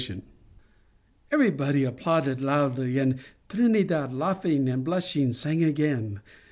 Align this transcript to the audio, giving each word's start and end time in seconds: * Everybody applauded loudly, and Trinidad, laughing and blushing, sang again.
* 0.67 1.31
Everybody 1.31 1.83
applauded 1.83 2.41
loudly, 2.41 2.97
and 2.97 3.19
Trinidad, 3.49 4.11
laughing 4.11 4.67
and 4.67 4.83
blushing, 4.83 5.31
sang 5.31 5.63
again. 5.63 6.21